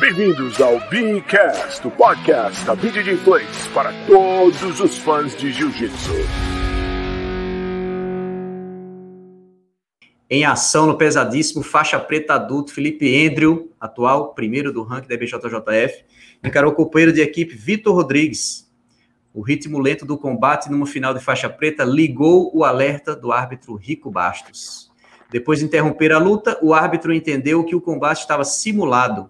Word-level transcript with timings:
Bem-vindos 0.00 0.60
ao 0.60 0.78
Beacast, 0.88 1.84
o 1.84 1.90
podcast 1.90 2.64
da 2.64 2.76
BJJ 2.76 3.16
Place 3.24 3.68
para 3.74 3.92
todos 4.06 4.80
os 4.80 4.96
fãs 4.96 5.36
de 5.36 5.50
Jiu-Jitsu. 5.50 6.12
Em 10.30 10.44
ação 10.44 10.86
no 10.86 10.96
pesadíssimo, 10.96 11.64
faixa 11.64 11.98
preta 11.98 12.34
adulto, 12.34 12.72
Felipe 12.72 13.26
Andrew, 13.26 13.72
atual 13.80 14.34
primeiro 14.34 14.72
do 14.72 14.84
ranking 14.84 15.08
da 15.08 15.16
BJJF, 15.16 16.04
encarou 16.44 16.70
o 16.70 16.76
companheiro 16.76 17.12
de 17.12 17.20
equipe 17.20 17.56
Vitor 17.56 17.92
Rodrigues. 17.92 18.70
O 19.34 19.42
ritmo 19.42 19.80
lento 19.80 20.06
do 20.06 20.16
combate 20.16 20.70
numa 20.70 20.86
final 20.86 21.12
de 21.12 21.18
faixa 21.18 21.50
preta 21.50 21.82
ligou 21.82 22.56
o 22.56 22.62
alerta 22.62 23.16
do 23.16 23.32
árbitro 23.32 23.74
Rico 23.74 24.12
Bastos. 24.12 24.92
Depois 25.28 25.58
de 25.58 25.64
interromper 25.64 26.12
a 26.12 26.20
luta, 26.20 26.56
o 26.62 26.72
árbitro 26.72 27.12
entendeu 27.12 27.64
que 27.64 27.74
o 27.74 27.80
combate 27.80 28.20
estava 28.20 28.44
simulado 28.44 29.28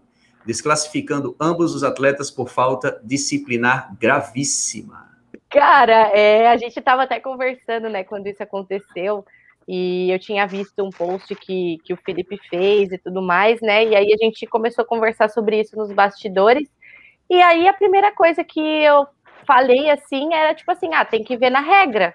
desclassificando 0.48 1.36
ambos 1.38 1.74
os 1.74 1.84
atletas 1.84 2.30
por 2.30 2.48
falta 2.48 2.98
disciplinar 3.04 3.94
gravíssima. 4.00 5.06
Cara, 5.50 6.08
é, 6.16 6.48
a 6.48 6.56
gente 6.56 6.78
estava 6.78 7.02
até 7.02 7.20
conversando, 7.20 7.90
né, 7.90 8.02
quando 8.02 8.28
isso 8.28 8.42
aconteceu, 8.42 9.26
e 9.68 10.10
eu 10.10 10.18
tinha 10.18 10.46
visto 10.46 10.82
um 10.82 10.88
post 10.88 11.34
que, 11.34 11.76
que 11.84 11.92
o 11.92 11.98
Felipe 11.98 12.38
fez 12.48 12.90
e 12.90 12.96
tudo 12.96 13.20
mais, 13.20 13.60
né, 13.60 13.84
e 13.84 13.94
aí 13.94 14.10
a 14.10 14.16
gente 14.16 14.46
começou 14.46 14.84
a 14.84 14.86
conversar 14.86 15.28
sobre 15.28 15.60
isso 15.60 15.76
nos 15.76 15.92
bastidores, 15.92 16.66
e 17.28 17.42
aí 17.42 17.68
a 17.68 17.74
primeira 17.74 18.10
coisa 18.10 18.42
que 18.42 18.58
eu 18.58 19.06
falei, 19.46 19.90
assim, 19.90 20.32
era 20.32 20.54
tipo 20.54 20.72
assim, 20.72 20.94
ah, 20.94 21.04
tem 21.04 21.22
que 21.22 21.36
ver 21.36 21.50
na 21.50 21.60
regra, 21.60 22.14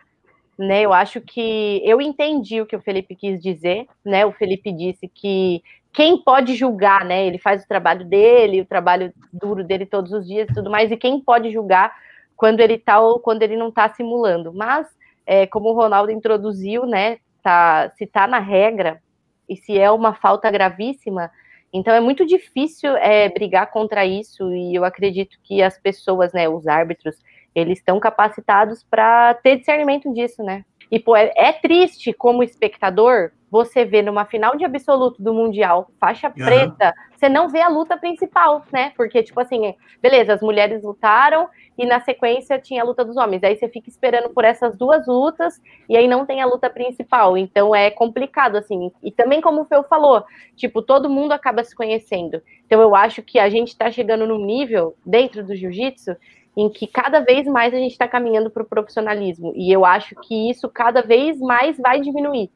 né, 0.58 0.82
eu 0.82 0.94
acho 0.94 1.20
que 1.22 1.82
eu 1.84 2.00
entendi 2.02 2.62
o 2.62 2.66
que 2.66 2.76
o 2.76 2.82
Felipe 2.82 3.16
quis 3.16 3.42
dizer, 3.42 3.88
né, 4.06 4.26
o 4.26 4.32
Felipe 4.32 4.72
disse 4.72 5.08
que 5.08 5.62
quem 5.94 6.18
pode 6.18 6.56
julgar, 6.56 7.06
né? 7.06 7.26
Ele 7.28 7.38
faz 7.38 7.64
o 7.64 7.68
trabalho 7.68 8.04
dele, 8.04 8.62
o 8.62 8.66
trabalho 8.66 9.14
duro 9.32 9.64
dele 9.64 9.86
todos 9.86 10.12
os 10.12 10.28
dias 10.28 10.50
e 10.50 10.54
tudo 10.54 10.70
mais, 10.70 10.92
e 10.92 10.98
quem 10.98 11.22
pode 11.22 11.52
julgar 11.52 11.94
quando 12.36 12.60
ele 12.60 12.80
tá 12.80 13.00
ou 13.00 13.20
quando 13.20 13.44
ele 13.44 13.56
não 13.56 13.70
está 13.70 13.88
simulando. 13.94 14.52
Mas, 14.52 14.88
é, 15.26 15.46
como 15.46 15.70
o 15.70 15.74
Ronaldo 15.74 16.12
introduziu, 16.12 16.86
né? 16.88 17.20
Tá, 17.44 17.92
se 17.96 18.08
tá 18.08 18.26
na 18.26 18.40
regra 18.40 19.02
e 19.48 19.56
se 19.56 19.78
é 19.78 19.92
uma 19.92 20.14
falta 20.14 20.50
gravíssima, 20.50 21.30
então 21.72 21.94
é 21.94 22.00
muito 22.00 22.26
difícil 22.26 22.96
é, 22.98 23.30
brigar 23.30 23.70
contra 23.70 24.06
isso, 24.06 24.52
e 24.54 24.74
eu 24.74 24.86
acredito 24.86 25.38
que 25.44 25.62
as 25.62 25.78
pessoas, 25.78 26.32
né, 26.32 26.48
os 26.48 26.68
árbitros, 26.68 27.16
eles 27.56 27.80
estão 27.80 28.00
capacitados 28.00 28.84
para 28.84 29.34
ter 29.36 29.58
discernimento 29.58 30.12
disso, 30.14 30.44
né? 30.44 30.66
E, 30.92 31.00
pô, 31.00 31.16
é, 31.16 31.32
é 31.36 31.52
triste 31.52 32.14
como 32.14 32.44
espectador 32.44 33.32
você 33.54 33.86
vê 33.86 34.02
numa 34.02 34.26
final 34.26 34.56
de 34.56 34.66
absoluto 34.66 35.22
do 35.22 35.32
Mundial, 35.32 35.88
faixa 36.00 36.28
uhum. 36.28 36.34
preta, 36.34 36.92
você 37.16 37.30
não 37.30 37.50
vê 37.50 37.62
a 37.62 37.68
luta 37.68 37.96
principal, 37.96 38.66
né? 38.72 38.92
Porque, 38.98 39.22
tipo 39.22 39.40
assim, 39.40 39.76
beleza, 40.02 40.34
as 40.34 40.42
mulheres 40.42 40.84
lutaram 40.84 41.48
e 41.78 41.86
na 41.86 42.00
sequência 42.00 42.58
tinha 42.58 42.82
a 42.82 42.86
luta 42.86 43.06
dos 43.06 43.16
homens. 43.16 43.44
Aí 43.44 43.56
você 43.56 43.70
fica 43.70 43.88
esperando 43.88 44.30
por 44.32 44.44
essas 44.44 44.76
duas 44.76 45.06
lutas 45.06 45.62
e 45.88 45.96
aí 45.96 46.08
não 46.08 46.26
tem 46.26 46.42
a 46.42 46.48
luta 46.48 46.68
principal. 46.68 47.38
Então 47.38 47.76
é 47.76 47.92
complicado, 47.92 48.56
assim. 48.56 48.92
E 49.04 49.12
também, 49.12 49.40
como 49.40 49.62
o 49.62 49.66
Feu 49.66 49.84
falou, 49.84 50.24
tipo, 50.56 50.82
todo 50.82 51.08
mundo 51.08 51.32
acaba 51.32 51.64
se 51.64 51.76
conhecendo. 51.76 52.42
Então 52.66 52.82
eu 52.82 52.96
acho 52.96 53.22
que 53.22 53.38
a 53.38 53.50
gente 53.50 53.78
tá 53.78 53.92
chegando 53.92 54.26
num 54.26 54.44
nível 54.44 54.96
dentro 55.06 55.44
do 55.44 55.56
jiu-jitsu 55.56 56.16
em 56.56 56.70
que 56.70 56.88
cada 56.88 57.20
vez 57.20 57.48
mais 57.48 57.74
a 57.74 57.78
gente 57.78 57.92
está 57.92 58.08
caminhando 58.08 58.50
para 58.50 58.64
o 58.64 58.66
profissionalismo. 58.66 59.54
E 59.56 59.72
eu 59.72 59.84
acho 59.86 60.16
que 60.22 60.50
isso 60.50 60.70
cada 60.70 61.02
vez 61.02 61.40
mais 61.40 61.78
vai 61.78 62.00
diminuir. 62.00 62.50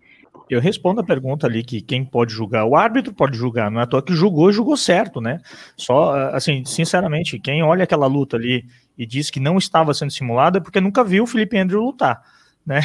Eu 0.49 0.61
respondo 0.61 1.01
a 1.01 1.03
pergunta 1.03 1.47
ali 1.47 1.63
que 1.63 1.81
quem 1.81 2.05
pode 2.05 2.31
julgar, 2.31 2.65
o 2.65 2.75
árbitro 2.75 3.13
pode 3.13 3.35
julgar, 3.35 3.69
não 3.69 3.81
é 3.81 3.83
à 3.83 3.87
toa 3.87 4.03
que 4.03 4.13
julgou, 4.13 4.51
julgou 4.51 4.77
certo, 4.77 5.19
né? 5.19 5.41
Só, 5.75 6.13
assim, 6.29 6.63
sinceramente, 6.63 7.39
quem 7.39 7.63
olha 7.63 7.83
aquela 7.83 8.07
luta 8.07 8.37
ali 8.37 8.65
e 8.97 9.05
diz 9.05 9.29
que 9.29 9.39
não 9.39 9.57
estava 9.57 9.93
sendo 9.93 10.11
simulada 10.11 10.59
é 10.59 10.61
porque 10.61 10.79
nunca 10.79 11.03
viu 11.03 11.23
o 11.23 11.27
Felipe 11.27 11.57
Andrew 11.57 11.81
lutar, 11.81 12.21
né? 12.65 12.81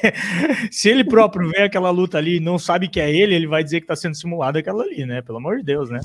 Se 0.70 0.88
ele 0.90 1.02
próprio 1.02 1.48
vê 1.50 1.62
aquela 1.62 1.90
luta 1.90 2.18
ali 2.18 2.36
e 2.36 2.40
não 2.40 2.58
sabe 2.58 2.88
que 2.88 3.00
é 3.00 3.10
ele, 3.10 3.34
ele 3.34 3.46
vai 3.48 3.64
dizer 3.64 3.80
que 3.80 3.84
está 3.84 3.96
sendo 3.96 4.14
simulada 4.14 4.58
aquela 4.58 4.84
ali, 4.84 5.04
né? 5.04 5.22
Pelo 5.22 5.38
amor 5.38 5.56
de 5.58 5.64
Deus, 5.64 5.90
né? 5.90 6.00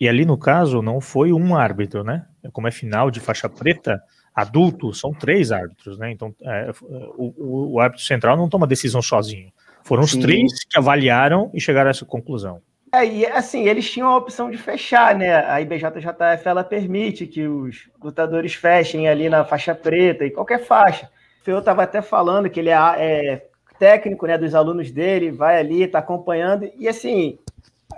E 0.00 0.08
ali 0.08 0.24
no 0.24 0.36
caso 0.36 0.82
não 0.82 1.00
foi 1.00 1.32
um 1.32 1.56
árbitro, 1.56 2.04
né? 2.04 2.26
Como 2.52 2.68
é 2.68 2.70
final 2.70 3.10
de 3.10 3.18
faixa 3.18 3.48
preta, 3.48 4.00
adulto, 4.34 4.92
são 4.92 5.12
três 5.12 5.50
árbitros, 5.50 5.98
né? 5.98 6.12
Então 6.12 6.34
é, 6.42 6.70
o, 7.16 7.74
o, 7.74 7.80
árbitro 7.80 8.04
central 8.04 8.36
não 8.36 8.48
toma 8.48 8.66
decisão 8.66 9.00
sozinho. 9.00 9.50
Foram 9.82 10.02
os 10.02 10.12
Sim. 10.12 10.20
três 10.20 10.64
que 10.64 10.78
avaliaram 10.78 11.50
e 11.54 11.60
chegaram 11.60 11.88
a 11.88 11.90
essa 11.90 12.04
conclusão. 12.04 12.60
É, 12.92 13.04
e 13.04 13.26
assim, 13.26 13.66
eles 13.66 13.90
tinham 13.90 14.08
a 14.08 14.16
opção 14.16 14.50
de 14.50 14.58
fechar, 14.58 15.14
né? 15.14 15.34
A 15.46 15.60
IBJJF 15.60 16.46
ela 16.46 16.62
permite 16.62 17.26
que 17.26 17.46
os 17.46 17.88
lutadores 18.02 18.54
fechem 18.54 19.08
ali 19.08 19.28
na 19.28 19.44
faixa 19.44 19.74
preta 19.74 20.24
e 20.24 20.30
qualquer 20.30 20.64
faixa. 20.64 21.10
O 21.40 21.44
Feu 21.44 21.58
estava 21.58 21.82
até 21.82 22.02
falando 22.02 22.50
que 22.50 22.60
ele 22.60 22.70
é, 22.70 22.76
é, 22.98 23.46
técnico 23.78 24.26
né, 24.26 24.36
dos 24.36 24.54
alunos 24.54 24.90
dele, 24.90 25.30
vai 25.30 25.58
ali, 25.58 25.82
está 25.82 25.98
acompanhando. 25.98 26.70
E 26.78 26.88
assim, 26.88 27.38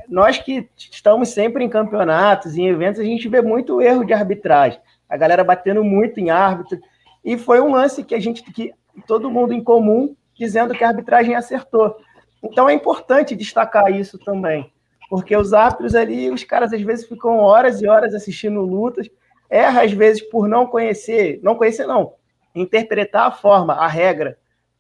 nós 0.09 0.39
que 0.39 0.69
estamos 0.77 1.29
sempre 1.29 1.65
em 1.65 1.69
campeonatos, 1.69 2.57
em 2.57 2.67
eventos, 2.67 3.01
a 3.01 3.05
gente 3.05 3.29
vê 3.29 3.43
muito 3.43 3.81
erro 3.81 4.05
de 4.05 4.13
arbitragem. 4.13 4.81
A 5.09 5.17
galera 5.17 5.45
batendo 5.45 5.85
muito 5.85 6.19
em 6.19 6.31
árbitro. 6.31 6.79
E 7.25 7.37
foi 7.37 7.61
um 7.61 7.73
lance 7.73 8.03
que 8.03 8.15
a 8.15 8.21
gente, 8.21 8.43
que 8.43 8.73
todo 9.07 9.31
mundo 9.31 9.53
em 9.53 9.63
comum 9.63 10.15
dizendo 10.35 10.75
que 10.75 10.85
a 10.85 10.89
arbitragem 10.89 11.35
acertou. 11.35 11.97
Então 12.43 12.69
é 12.69 12.73
importante 12.73 13.35
destacar 13.35 13.93
isso 13.93 14.19
também, 14.19 14.73
porque 15.11 15.37
os 15.37 15.53
árbitros 15.53 15.95
ali, 15.95 16.31
os 16.31 16.45
caras 16.45 16.73
às 16.73 16.81
vezes 16.81 17.07
ficam 17.07 17.39
horas 17.39 17.83
e 17.83 17.89
horas 17.89 18.15
assistindo 18.15 18.61
lutas, 18.61 19.11
erra 19.51 19.83
às 19.83 19.93
vezes 19.93 20.23
por 20.23 20.49
não 20.49 20.67
conhecer, 20.67 21.41
não 21.43 21.57
conhecer 21.57 21.87
não, 21.87 22.15
interpretar 22.55 23.27
a 23.27 23.33
forma, 23.33 23.75
a 23.75 23.89
regra, 23.89 24.39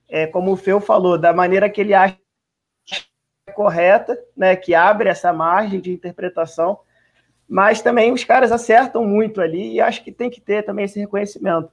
é, 0.09 0.27
como 0.27 0.53
o 0.53 0.56
Feu 0.56 0.81
falou, 0.81 1.19
da 1.19 1.33
maneira 1.33 1.69
que 1.69 1.81
ele 1.81 1.93
acha 1.93 2.17
correta, 3.49 4.19
né, 4.37 4.55
que 4.57 4.75
abre 4.75 5.09
essa 5.09 5.33
margem 5.33 5.81
de 5.81 5.93
interpretação, 5.93 6.79
mas 7.49 7.81
também 7.81 8.13
os 8.13 8.25
caras 8.25 8.53
acertam 8.53 9.05
muito 9.05 9.41
ali 9.41 9.75
e 9.75 9.81
acho 9.81 10.05
que 10.05 10.13
tem 10.13 10.29
que 10.29 10.41
ter 10.41 10.65
também 10.65 10.85
esse 10.85 11.01
reconhecimento. 11.01 11.71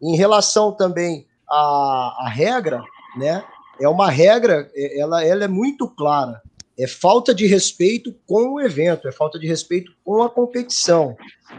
Em 0.00 0.16
relação 0.16 0.72
também 0.72 1.26
à, 1.50 2.16
à 2.20 2.28
regra, 2.28 2.82
né? 3.16 3.42
É 3.80 3.88
uma 3.88 4.08
regra, 4.08 4.70
é, 4.74 5.00
ela, 5.00 5.24
ela 5.24 5.44
é 5.44 5.48
muito 5.48 5.88
clara. 5.88 6.40
É 6.78 6.86
falta 6.86 7.34
de 7.34 7.46
respeito 7.46 8.14
com 8.26 8.54
o 8.54 8.60
evento, 8.60 9.08
é 9.08 9.12
falta 9.12 9.38
de 9.38 9.46
respeito 9.46 9.92
com 10.04 10.22
a 10.22 10.30
competição. 10.30 11.16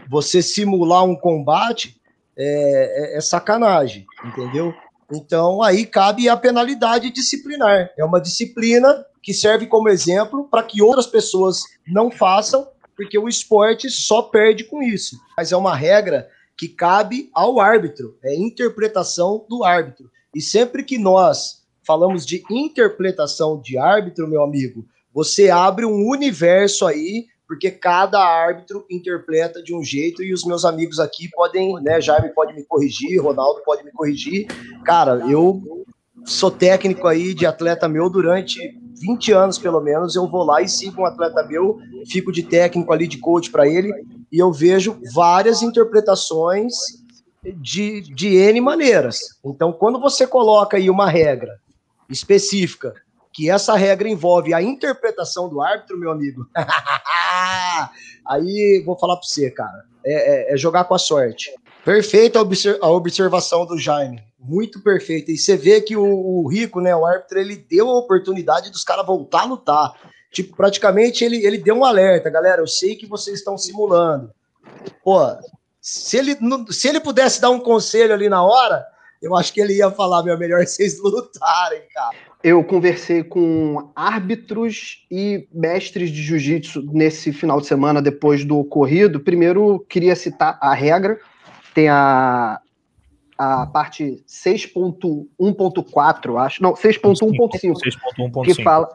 Você 0.08 0.42
simular 0.42 1.04
um 1.04 1.16
combate 1.16 2.00
é, 2.36 3.14
é, 3.14 3.18
é 3.18 3.20
sacanagem, 3.20 4.06
entendeu? 4.24 4.74
Então 5.12 5.62
aí 5.62 5.86
cabe 5.86 6.28
a 6.28 6.36
penalidade 6.36 7.10
disciplinar. 7.10 7.90
É 7.98 8.04
uma 8.04 8.20
disciplina 8.20 9.04
que 9.26 9.34
serve 9.34 9.66
como 9.66 9.88
exemplo 9.88 10.46
para 10.48 10.62
que 10.62 10.80
outras 10.80 11.08
pessoas 11.08 11.60
não 11.84 12.12
façam, 12.12 12.64
porque 12.96 13.18
o 13.18 13.28
esporte 13.28 13.90
só 13.90 14.22
perde 14.22 14.62
com 14.62 14.80
isso. 14.80 15.16
Mas 15.36 15.50
é 15.50 15.56
uma 15.56 15.74
regra 15.74 16.28
que 16.56 16.68
cabe 16.68 17.28
ao 17.34 17.58
árbitro, 17.58 18.16
é 18.22 18.36
interpretação 18.36 19.44
do 19.50 19.64
árbitro. 19.64 20.08
E 20.32 20.40
sempre 20.40 20.84
que 20.84 20.96
nós 20.96 21.64
falamos 21.84 22.24
de 22.24 22.40
interpretação 22.48 23.60
de 23.60 23.76
árbitro, 23.76 24.28
meu 24.28 24.44
amigo, 24.44 24.86
você 25.12 25.50
abre 25.50 25.84
um 25.84 26.08
universo 26.08 26.86
aí, 26.86 27.26
porque 27.48 27.72
cada 27.72 28.20
árbitro 28.20 28.86
interpreta 28.88 29.60
de 29.60 29.74
um 29.74 29.82
jeito 29.82 30.22
e 30.22 30.32
os 30.32 30.44
meus 30.44 30.64
amigos 30.64 31.00
aqui 31.00 31.28
podem, 31.30 31.74
né, 31.82 32.00
Jaime 32.00 32.28
pode 32.28 32.54
me 32.54 32.64
corrigir, 32.64 33.20
Ronaldo 33.20 33.60
pode 33.64 33.82
me 33.84 33.90
corrigir. 33.90 34.46
Cara, 34.84 35.20
eu 35.28 35.84
sou 36.26 36.50
técnico 36.50 37.06
aí 37.06 37.32
de 37.32 37.46
atleta 37.46 37.88
meu 37.88 38.10
durante 38.10 38.58
20 39.00 39.32
anos 39.32 39.58
pelo 39.58 39.80
menos, 39.80 40.16
eu 40.16 40.28
vou 40.28 40.44
lá 40.44 40.60
e 40.60 40.68
sigo 40.68 41.02
um 41.02 41.06
atleta 41.06 41.42
meu, 41.44 41.78
fico 42.10 42.32
de 42.32 42.42
técnico 42.42 42.92
ali 42.92 43.06
de 43.06 43.18
coach 43.18 43.50
para 43.50 43.66
ele 43.66 43.92
e 44.32 44.38
eu 44.38 44.52
vejo 44.52 45.00
várias 45.14 45.62
interpretações 45.62 46.74
de, 47.42 48.00
de 48.00 48.34
N 48.34 48.60
maneiras. 48.60 49.20
Então, 49.44 49.72
quando 49.72 50.00
você 50.00 50.26
coloca 50.26 50.76
aí 50.76 50.90
uma 50.90 51.08
regra 51.08 51.60
específica, 52.08 52.94
que 53.32 53.50
essa 53.50 53.76
regra 53.76 54.08
envolve 54.08 54.54
a 54.54 54.62
interpretação 54.62 55.48
do 55.48 55.60
árbitro, 55.60 55.98
meu 55.98 56.10
amigo, 56.10 56.48
aí 58.26 58.82
vou 58.84 58.98
falar 58.98 59.16
para 59.16 59.26
você, 59.26 59.50
cara, 59.50 59.84
é, 60.04 60.52
é, 60.52 60.54
é, 60.54 60.56
jogar 60.56 60.84
com 60.84 60.94
a 60.94 60.98
sorte. 60.98 61.52
Perfeita 61.86 62.40
a 62.80 62.90
observação 62.90 63.64
do 63.64 63.78
Jaime, 63.78 64.20
muito 64.40 64.82
perfeita. 64.82 65.30
E 65.30 65.38
você 65.38 65.56
vê 65.56 65.80
que 65.80 65.96
o, 65.96 66.02
o, 66.02 66.48
Rico, 66.48 66.80
né, 66.80 66.96
o 66.96 67.06
árbitro, 67.06 67.38
ele 67.38 67.54
deu 67.54 67.88
a 67.88 67.96
oportunidade 67.96 68.72
dos 68.72 68.82
caras 68.82 69.06
voltar 69.06 69.42
a 69.42 69.44
lutar. 69.44 69.92
Tipo, 70.32 70.56
praticamente 70.56 71.24
ele, 71.24 71.46
ele 71.46 71.58
deu 71.58 71.76
um 71.76 71.84
alerta, 71.84 72.28
galera. 72.28 72.60
Eu 72.60 72.66
sei 72.66 72.96
que 72.96 73.06
vocês 73.06 73.38
estão 73.38 73.56
simulando. 73.56 74.32
Pô, 75.04 75.20
se 75.80 76.16
ele, 76.16 76.36
se 76.70 76.88
ele 76.88 76.98
pudesse 76.98 77.40
dar 77.40 77.50
um 77.50 77.60
conselho 77.60 78.12
ali 78.12 78.28
na 78.28 78.42
hora, 78.42 78.84
Eu 79.22 79.36
acho 79.36 79.52
que 79.52 79.60
ele 79.60 79.74
ia 79.74 79.90
falar, 79.92 80.24
meu, 80.24 80.36
melhor 80.36 80.62
vocês 80.66 80.98
lutarem, 80.98 81.82
cara. 81.94 82.16
Eu 82.42 82.64
conversei 82.64 83.22
com 83.22 83.92
árbitros 83.94 85.06
e 85.08 85.46
mestres 85.52 86.10
de 86.10 86.20
jiu-jitsu 86.20 86.82
nesse 86.92 87.32
final 87.32 87.60
de 87.60 87.68
semana, 87.68 88.02
depois 88.02 88.44
do 88.44 88.58
ocorrido. 88.58 89.20
Primeiro, 89.20 89.86
queria 89.88 90.16
citar 90.16 90.58
a 90.60 90.74
regra. 90.74 91.16
Tem 91.76 91.88
a, 91.90 92.58
a 93.36 93.66
parte 93.66 94.24
6.1.4, 94.26 96.42
acho. 96.42 96.62
Não, 96.62 96.72
6.1.5. 96.72 97.74
Que 98.42 98.62
fala, 98.62 98.88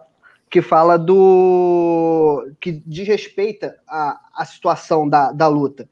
que 0.50 0.64
fala 0.64 0.98
do. 0.98 2.52
que 2.60 2.72
desrespeita 2.72 3.78
a, 3.88 4.20
a 4.34 4.44
situação 4.46 5.08
da, 5.08 5.32
da 5.32 5.48
luta. 5.48 5.88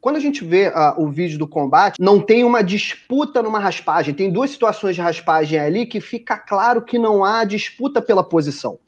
Quando 0.00 0.16
a 0.16 0.18
gente 0.18 0.44
vê 0.44 0.66
uh, 0.66 1.00
o 1.00 1.12
vídeo 1.12 1.38
do 1.38 1.46
combate, 1.46 1.94
não 2.00 2.18
tem 2.18 2.42
uma 2.42 2.60
disputa 2.60 3.40
numa 3.40 3.60
raspagem. 3.60 4.12
Tem 4.12 4.28
duas 4.28 4.50
situações 4.50 4.96
de 4.96 5.00
raspagem 5.00 5.60
ali 5.60 5.86
que 5.86 6.00
fica 6.00 6.36
claro 6.36 6.82
que 6.82 6.98
não 6.98 7.24
há 7.24 7.44
disputa 7.44 8.02
pela 8.02 8.24
posição. 8.24 8.80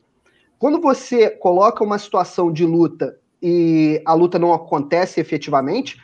Quando 0.59 0.81
você 0.81 1.31
coloca 1.31 1.85
uma 1.85 2.01
situação 2.01 2.53
de 2.53 2.67
luta 2.67 3.17
e 3.41 4.03
a 4.05 4.13
luta 4.13 4.41
não 4.41 4.53
acontece 4.53 5.21
efetivamente, 5.21 6.03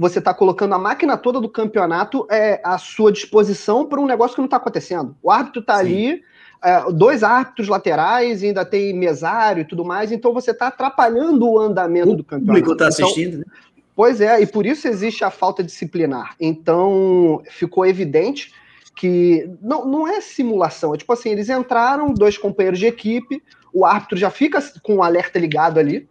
você 0.00 0.18
está 0.18 0.32
colocando 0.32 0.74
a 0.74 0.78
máquina 0.78 1.14
toda 1.14 1.38
do 1.42 1.48
campeonato 1.48 2.26
é, 2.30 2.58
à 2.64 2.78
sua 2.78 3.12
disposição 3.12 3.84
para 3.84 4.00
um 4.00 4.06
negócio 4.06 4.34
que 4.34 4.40
não 4.40 4.46
está 4.46 4.56
acontecendo. 4.56 5.14
O 5.22 5.30
árbitro 5.30 5.60
está 5.60 5.76
ali, 5.76 6.22
é, 6.64 6.90
dois 6.90 7.22
árbitros 7.22 7.68
laterais, 7.68 8.42
ainda 8.42 8.64
tem 8.64 8.94
mesário 8.94 9.60
e 9.60 9.64
tudo 9.66 9.84
mais, 9.84 10.10
então 10.10 10.32
você 10.32 10.52
está 10.52 10.68
atrapalhando 10.68 11.46
o 11.46 11.58
andamento 11.58 12.12
o 12.12 12.16
do 12.16 12.24
campeonato. 12.24 12.44
O 12.44 12.46
público 12.46 12.72
está 12.72 12.86
assistindo, 12.86 13.40
então, 13.40 13.40
né? 13.40 13.82
Pois 13.94 14.22
é, 14.22 14.40
e 14.40 14.46
por 14.46 14.64
isso 14.64 14.88
existe 14.88 15.22
a 15.22 15.30
falta 15.30 15.62
disciplinar. 15.62 16.34
Então, 16.40 17.42
ficou 17.50 17.84
evidente 17.84 18.54
que 18.96 19.50
não, 19.60 19.84
não 19.84 20.08
é 20.08 20.22
simulação, 20.22 20.94
é 20.94 20.96
tipo 20.96 21.12
assim, 21.12 21.28
eles 21.28 21.50
entraram, 21.50 22.14
dois 22.14 22.38
companheiros 22.38 22.78
de 22.78 22.86
equipe, 22.86 23.42
o 23.70 23.84
árbitro 23.84 24.16
já 24.16 24.30
fica 24.30 24.60
com 24.82 24.96
o 24.96 25.02
alerta 25.02 25.38
ligado 25.38 25.78
ali, 25.78 26.08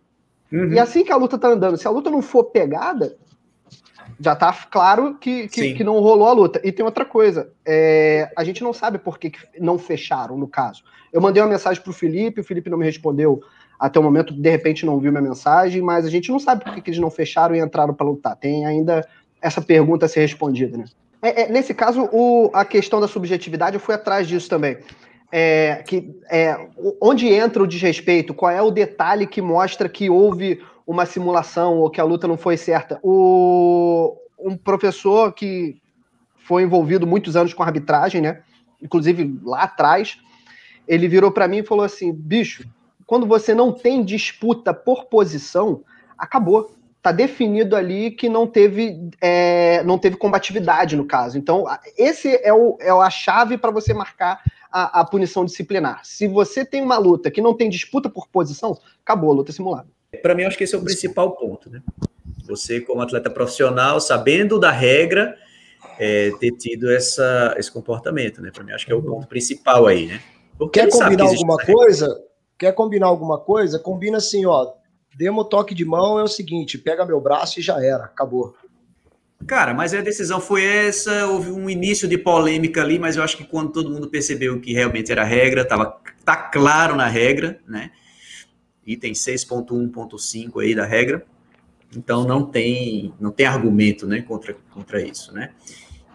uhum. 0.51 0.73
e 0.73 0.77
assim 0.77 1.03
que 1.03 1.11
a 1.11 1.15
luta 1.15 1.39
tá 1.39 1.47
andando, 1.47 1.75
se 1.75 1.87
a 1.87 1.91
luta 1.91 2.11
não 2.11 2.21
for 2.21 2.43
pegada, 2.43 3.17
já 4.19 4.35
tá 4.35 4.53
claro 4.69 5.15
que, 5.15 5.47
que, 5.47 5.73
que, 5.73 5.83
não 5.83 5.99
rolou 5.99 6.27
a 6.27 6.33
luta. 6.33 6.61
E 6.63 6.71
tem 6.71 6.85
outra 6.85 7.03
coisa, 7.05 7.51
é, 7.65 8.31
a 8.35 8.43
gente 8.43 8.63
não 8.63 8.73
sabe 8.73 8.97
por 8.97 9.17
que, 9.17 9.29
que 9.29 9.39
não 9.59 9.77
fecharam, 9.77 10.37
no 10.37 10.47
caso. 10.47 10.83
Eu 11.11 11.21
mandei 11.21 11.41
uma 11.41 11.49
mensagem 11.49 11.81
pro 11.81 11.91
Felipe, 11.91 12.41
o 12.41 12.43
Felipe 12.43 12.69
não 12.69 12.77
me 12.77 12.85
respondeu 12.85 13.41
até 13.79 13.99
o 13.99 14.03
momento, 14.03 14.33
de 14.33 14.49
repente, 14.49 14.85
não 14.85 14.99
viu 14.99 15.11
minha 15.11 15.21
mensagem, 15.21 15.81
mas 15.81 16.05
a 16.05 16.09
gente 16.09 16.31
não 16.31 16.39
sabe 16.39 16.63
por 16.63 16.73
que, 16.73 16.81
que 16.81 16.89
eles 16.89 16.99
não 16.99 17.09
fecharam 17.09 17.55
e 17.55 17.59
entraram 17.59 17.93
para 17.93 18.05
lutar. 18.05 18.35
Tem 18.35 18.65
ainda 18.65 19.07
essa 19.41 19.61
pergunta 19.61 20.05
a 20.05 20.09
ser 20.09 20.19
respondida, 20.19 20.77
né? 20.77 20.85
É, 21.21 21.43
é, 21.43 21.49
nesse 21.49 21.73
caso, 21.73 22.09
o, 22.11 22.49
a 22.53 22.65
questão 22.65 22.99
da 22.99 23.07
subjetividade, 23.07 23.75
eu 23.75 23.79
fui 23.79 23.95
atrás 23.95 24.27
disso 24.27 24.49
também. 24.49 24.77
É, 25.31 25.83
que, 25.85 26.09
é, 26.29 26.57
onde 26.99 27.27
entra 27.27 27.61
o 27.61 27.67
desrespeito? 27.67 28.33
Qual 28.33 28.51
é 28.51 28.61
o 28.61 28.71
detalhe 28.71 29.27
que 29.27 29.41
mostra 29.41 29.87
que 29.87 30.09
houve 30.09 30.61
uma 30.89 31.05
simulação 31.05 31.77
ou 31.77 31.87
que 31.87 32.01
a 32.01 32.03
luta 32.03 32.27
não 32.27 32.35
foi 32.35 32.57
certa? 32.57 32.99
O, 33.03 34.17
um 34.39 34.57
professor 34.57 35.31
que 35.31 35.79
foi 36.35 36.63
envolvido 36.63 37.05
muitos 37.05 37.35
anos 37.35 37.53
com 37.53 37.61
arbitragem, 37.61 38.21
né? 38.21 38.41
Inclusive 38.81 39.39
lá 39.43 39.61
atrás, 39.61 40.17
ele 40.87 41.07
virou 41.07 41.31
para 41.31 41.47
mim 41.47 41.57
e 41.57 41.63
falou 41.63 41.85
assim: 41.85 42.11
bicho, 42.11 42.67
quando 43.05 43.27
você 43.27 43.53
não 43.53 43.71
tem 43.71 44.03
disputa 44.03 44.73
por 44.73 45.05
posição, 45.05 45.83
acabou. 46.17 46.75
Está 46.97 47.11
definido 47.11 47.75
ali 47.75 48.11
que 48.11 48.27
não 48.27 48.45
teve, 48.45 49.09
é, 49.21 49.83
não 49.83 49.97
teve 49.97 50.17
combatividade 50.17 50.97
no 50.97 51.05
caso. 51.05 51.37
Então, 51.37 51.65
esse 51.97 52.35
é, 52.43 52.51
o, 52.51 52.77
é 52.81 52.89
a 52.89 53.09
chave 53.09 53.57
para 53.57 53.71
você 53.71 53.93
marcar 53.93 54.41
a, 54.71 54.99
a, 54.99 55.05
punição 55.05 55.45
disciplinar. 55.45 56.01
Se 56.03 56.27
você 56.27 56.65
tem 56.65 56.81
uma 56.81 56.97
luta 56.97 57.31
que 57.31 57.41
não 57.41 57.53
tem 57.53 57.69
disputa 57.69 58.09
por 58.09 58.27
posição, 58.27 58.77
acabou 59.01 59.31
a 59.31 59.35
luta 59.35 59.53
simulada. 59.53 59.87
Para 60.21 60.35
mim, 60.35 60.43
acho 60.43 60.57
que 60.57 60.63
esse 60.63 60.75
é 60.75 60.77
o 60.77 60.83
principal 60.83 61.35
ponto. 61.35 61.69
Né? 61.69 61.81
Você, 62.47 62.81
como 62.81 63.01
atleta 63.01 63.29
profissional, 63.29 63.99
sabendo 63.99 64.59
da 64.59 64.71
regra, 64.71 65.37
é, 65.99 66.31
ter 66.39 66.51
tido 66.51 66.91
essa, 66.91 67.55
esse 67.57 67.71
comportamento. 67.71 68.41
Né? 68.41 68.51
Para 68.51 68.63
mim, 68.63 68.71
acho 68.71 68.85
que 68.85 68.91
é 68.91 68.95
o 68.95 69.01
ponto 69.01 69.27
principal 69.27 69.87
aí. 69.87 70.07
Né? 70.07 70.21
Porque 70.57 70.79
Quer 70.79 70.89
combinar 70.89 71.27
que 71.27 71.35
alguma 71.35 71.57
coisa? 71.57 72.23
Quer 72.57 72.71
combinar 72.73 73.07
alguma 73.07 73.39
coisa? 73.39 73.79
Combina 73.79 74.17
assim, 74.17 74.45
ó. 74.45 74.73
Demo 75.17 75.43
toque 75.43 75.73
de 75.73 75.85
mão 75.85 76.19
é 76.19 76.23
o 76.23 76.27
seguinte: 76.27 76.77
pega 76.77 77.05
meu 77.05 77.19
braço 77.19 77.59
e 77.59 77.63
já 77.63 77.83
era, 77.83 78.05
acabou. 78.05 78.55
Cara, 79.47 79.73
mas 79.73 79.93
a 79.93 80.01
decisão 80.01 80.41
foi 80.41 80.63
essa, 80.65 81.27
houve 81.27 81.51
um 81.51 81.69
início 81.69 82.07
de 82.07 82.17
polêmica 82.17 82.81
ali, 82.81 82.99
mas 82.99 83.15
eu 83.15 83.23
acho 83.23 83.37
que 83.37 83.45
quando 83.45 83.71
todo 83.71 83.89
mundo 83.89 84.09
percebeu 84.09 84.59
que 84.59 84.73
realmente 84.73 85.11
era 85.11 85.23
regra, 85.23 85.65
tava, 85.65 85.97
tá 86.25 86.35
claro 86.35 86.95
na 86.95 87.07
regra, 87.07 87.59
né? 87.67 87.91
Item 88.89 89.13
6.1.5 89.13 90.61
aí 90.61 90.73
da 90.73 90.85
regra. 90.85 91.23
Então 91.95 92.23
não 92.23 92.45
tem, 92.45 93.13
não 93.19 93.31
tem 93.31 93.45
argumento, 93.45 94.07
né, 94.07 94.21
contra, 94.21 94.55
contra 94.71 95.01
isso, 95.01 95.33
né? 95.33 95.51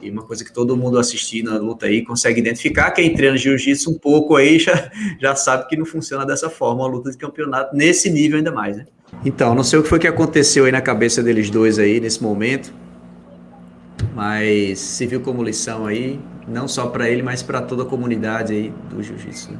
E 0.00 0.10
uma 0.10 0.22
coisa 0.22 0.44
que 0.44 0.52
todo 0.52 0.76
mundo 0.76 0.98
assistindo 0.98 1.50
a 1.50 1.58
luta 1.58 1.86
aí 1.86 2.04
consegue 2.04 2.40
identificar, 2.40 2.90
quem 2.90 3.14
treina 3.14 3.36
jiu-jitsu 3.36 3.90
um 3.90 3.98
pouco 3.98 4.36
aí 4.36 4.58
já, 4.60 4.90
já 5.20 5.34
sabe 5.34 5.66
que 5.68 5.76
não 5.76 5.86
funciona 5.86 6.26
dessa 6.26 6.50
forma 6.50 6.84
a 6.84 6.86
luta 6.86 7.10
de 7.10 7.16
campeonato, 7.16 7.74
nesse 7.74 8.10
nível 8.10 8.38
ainda 8.38 8.52
mais, 8.52 8.76
né? 8.76 8.86
Então, 9.24 9.54
não 9.54 9.62
sei 9.62 9.78
o 9.78 9.82
que 9.82 9.88
foi 9.88 9.98
que 9.98 10.08
aconteceu 10.08 10.64
aí 10.64 10.72
na 10.72 10.80
cabeça 10.80 11.22
deles 11.22 11.48
dois 11.48 11.78
aí 11.78 12.00
nesse 12.00 12.22
momento, 12.22 12.74
mas 14.14 14.78
se 14.78 15.06
viu 15.06 15.20
como 15.20 15.42
lição 15.42 15.86
aí, 15.86 16.20
não 16.46 16.68
só 16.68 16.86
para 16.86 17.08
ele, 17.08 17.22
mas 17.22 17.42
para 17.42 17.62
toda 17.62 17.84
a 17.84 17.86
comunidade 17.86 18.52
aí 18.52 18.72
do 18.90 19.02
jiu-jitsu. 19.02 19.52
Né? 19.52 19.58